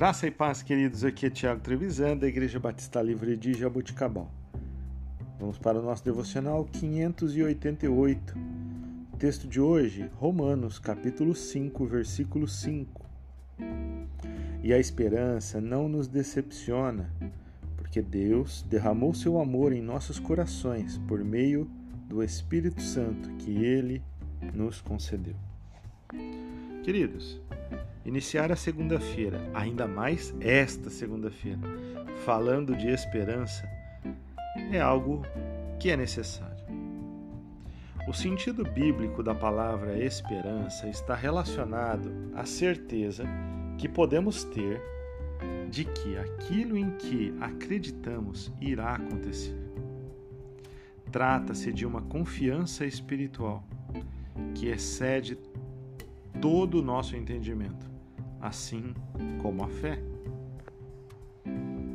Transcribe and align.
Graça 0.00 0.26
e 0.26 0.30
paz, 0.30 0.62
queridos. 0.62 1.04
Aqui 1.04 1.26
é 1.26 1.30
Tiago 1.30 1.60
Trevisan, 1.60 2.16
da 2.16 2.26
Igreja 2.26 2.58
Batista 2.58 3.02
Livre 3.02 3.36
de 3.36 3.52
Jabuticabal. 3.52 4.32
Vamos 5.38 5.58
para 5.58 5.78
o 5.78 5.82
nosso 5.82 6.02
devocional 6.02 6.64
588. 6.64 8.34
Texto 9.18 9.46
de 9.46 9.60
hoje, 9.60 10.10
Romanos, 10.14 10.78
capítulo 10.78 11.34
5, 11.34 11.84
versículo 11.84 12.48
5. 12.48 13.04
E 14.62 14.72
a 14.72 14.78
esperança 14.78 15.60
não 15.60 15.86
nos 15.86 16.08
decepciona, 16.08 17.12
porque 17.76 18.00
Deus 18.00 18.62
derramou 18.70 19.12
seu 19.12 19.38
amor 19.38 19.70
em 19.70 19.82
nossos 19.82 20.18
corações 20.18 20.96
por 21.06 21.22
meio 21.22 21.70
do 22.08 22.22
Espírito 22.22 22.80
Santo 22.80 23.28
que 23.32 23.50
ele 23.50 24.02
nos 24.54 24.80
concedeu. 24.80 25.36
Queridos, 26.82 27.38
Iniciar 28.04 28.50
a 28.50 28.56
segunda-feira, 28.56 29.38
ainda 29.52 29.86
mais 29.86 30.34
esta 30.40 30.88
segunda-feira, 30.88 31.60
falando 32.24 32.74
de 32.74 32.88
esperança, 32.88 33.68
é 34.72 34.80
algo 34.80 35.22
que 35.78 35.90
é 35.90 35.96
necessário. 35.98 36.64
O 38.08 38.14
sentido 38.14 38.64
bíblico 38.64 39.22
da 39.22 39.34
palavra 39.34 39.98
esperança 40.02 40.88
está 40.88 41.14
relacionado 41.14 42.10
à 42.34 42.46
certeza 42.46 43.24
que 43.76 43.86
podemos 43.86 44.44
ter 44.44 44.80
de 45.70 45.84
que 45.84 46.16
aquilo 46.16 46.78
em 46.78 46.92
que 46.92 47.34
acreditamos 47.38 48.50
irá 48.62 48.94
acontecer. 48.94 49.56
Trata-se 51.12 51.70
de 51.70 51.84
uma 51.84 52.00
confiança 52.00 52.86
espiritual 52.86 53.62
que 54.54 54.68
excede 54.68 55.36
todo 56.40 56.78
o 56.78 56.82
nosso 56.82 57.14
entendimento 57.14 57.89
assim 58.40 58.94
como 59.42 59.62
a 59.64 59.68
fé. 59.68 59.98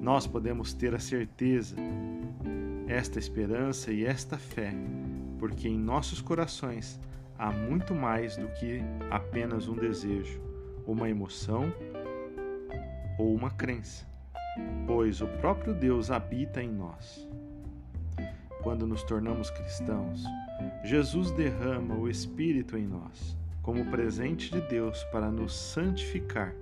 Nós 0.00 0.26
podemos 0.26 0.72
ter 0.74 0.94
a 0.94 0.98
certeza, 0.98 1.76
esta 2.88 3.18
esperança 3.18 3.92
e 3.92 4.04
esta 4.04 4.36
fé, 4.36 4.74
porque 5.38 5.68
em 5.68 5.78
nossos 5.78 6.20
corações 6.20 7.00
há 7.38 7.50
muito 7.52 7.94
mais 7.94 8.36
do 8.36 8.48
que 8.48 8.80
apenas 9.10 9.68
um 9.68 9.74
desejo, 9.74 10.40
uma 10.86 11.08
emoção 11.08 11.72
ou 13.18 13.34
uma 13.34 13.50
crença, 13.50 14.06
pois 14.86 15.20
o 15.20 15.26
próprio 15.26 15.72
Deus 15.72 16.10
habita 16.10 16.62
em 16.62 16.68
nós. 16.68 17.28
Quando 18.62 18.86
nos 18.86 19.02
tornamos 19.02 19.50
cristãos, 19.50 20.24
Jesus 20.84 21.30
derrama 21.32 21.94
o 21.94 22.08
Espírito 22.08 22.76
em 22.76 22.86
nós 22.86 23.36
como 23.62 23.84
presente 23.86 24.50
de 24.50 24.60
Deus 24.60 25.04
para 25.04 25.30
nos 25.30 25.54
santificar, 25.54 26.52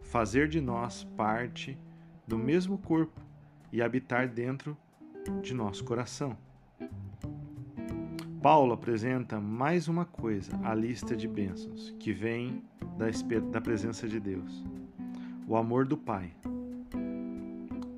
fazer 0.00 0.48
de 0.48 0.60
nós 0.60 1.04
parte 1.16 1.78
do 2.26 2.38
mesmo 2.38 2.78
corpo 2.78 3.20
e 3.70 3.82
habitar 3.82 4.26
dentro 4.26 4.76
de 5.42 5.52
nosso 5.52 5.84
coração. 5.84 6.36
Paulo 8.40 8.72
apresenta 8.72 9.40
mais 9.40 9.86
uma 9.86 10.04
coisa 10.04 10.58
à 10.62 10.74
lista 10.74 11.14
de 11.14 11.28
bênçãos 11.28 11.94
que 11.98 12.12
vem 12.12 12.62
da, 12.96 13.06
da 13.50 13.60
presença 13.60 14.08
de 14.08 14.18
Deus: 14.18 14.64
o 15.46 15.56
amor 15.56 15.84
do 15.84 15.96
Pai. 15.96 16.32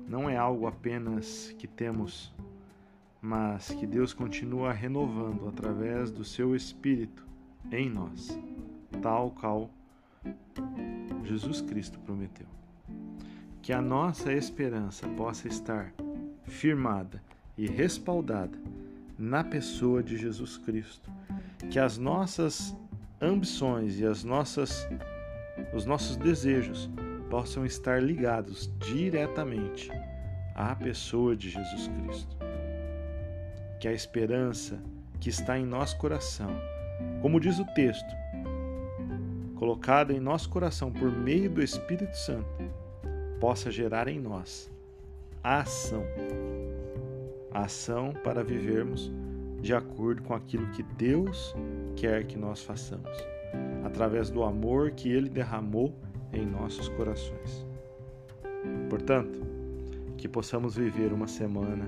Não 0.07 0.29
é 0.29 0.37
algo 0.37 0.67
apenas 0.67 1.53
que 1.57 1.67
temos, 1.67 2.33
mas 3.21 3.69
que 3.71 3.85
Deus 3.85 4.13
continua 4.13 4.71
renovando 4.71 5.49
através 5.49 6.11
do 6.11 6.23
seu 6.23 6.55
Espírito 6.55 7.27
em 7.71 7.89
nós, 7.89 8.37
tal 9.01 9.31
qual 9.31 9.69
Jesus 11.23 11.61
Cristo 11.61 11.99
prometeu. 11.99 12.47
Que 13.61 13.73
a 13.73 13.81
nossa 13.81 14.31
esperança 14.31 15.07
possa 15.09 15.47
estar 15.47 15.93
firmada 16.43 17.21
e 17.57 17.67
respaldada 17.67 18.57
na 19.17 19.43
pessoa 19.43 20.01
de 20.01 20.17
Jesus 20.17 20.57
Cristo. 20.57 21.11
Que 21.69 21.79
as 21.79 21.97
nossas 21.97 22.75
ambições 23.21 23.99
e 23.99 24.05
as 24.05 24.23
nossas 24.23 24.87
os 25.73 25.85
nossos 25.85 26.15
desejos 26.15 26.89
possam 27.29 27.65
estar 27.65 28.01
ligados 28.01 28.71
diretamente 28.79 29.89
à 30.55 30.75
pessoa 30.75 31.35
de 31.35 31.49
Jesus 31.49 31.87
Cristo. 31.87 32.37
Que 33.79 33.87
a 33.87 33.93
esperança 33.93 34.79
que 35.19 35.29
está 35.29 35.57
em 35.57 35.65
nosso 35.65 35.97
coração 35.97 36.55
como 37.21 37.39
diz 37.39 37.59
o 37.59 37.65
texto, 37.65 38.15
colocado 39.55 40.11
em 40.11 40.19
nosso 40.19 40.49
coração 40.49 40.91
por 40.91 41.11
meio 41.11 41.49
do 41.49 41.61
Espírito 41.61 42.15
Santo, 42.15 42.47
possa 43.39 43.71
gerar 43.71 44.07
em 44.07 44.19
nós 44.19 44.71
a 45.43 45.61
ação. 45.61 46.03
A 47.51 47.61
ação 47.61 48.13
para 48.23 48.43
vivermos 48.43 49.11
de 49.61 49.73
acordo 49.73 50.21
com 50.21 50.33
aquilo 50.33 50.67
que 50.71 50.83
Deus 50.83 51.55
quer 51.95 52.25
que 52.25 52.37
nós 52.37 52.61
façamos, 52.61 53.17
através 53.83 54.29
do 54.29 54.43
amor 54.43 54.91
que 54.91 55.09
Ele 55.09 55.29
derramou 55.29 55.93
em 56.31 56.45
nossos 56.45 56.89
corações. 56.89 57.65
Portanto, 58.89 59.41
que 60.17 60.27
possamos 60.27 60.75
viver 60.75 61.13
uma 61.13 61.27
semana 61.27 61.87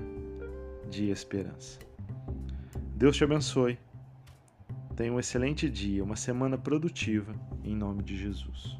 de 0.88 1.10
esperança. 1.10 1.78
Deus 2.96 3.16
te 3.16 3.24
abençoe 3.24 3.78
Tenha 5.00 5.14
um 5.14 5.18
excelente 5.18 5.70
dia, 5.70 6.04
uma 6.04 6.14
semana 6.14 6.58
produtiva, 6.58 7.34
em 7.64 7.74
nome 7.74 8.02
de 8.02 8.18
Jesus. 8.18 8.78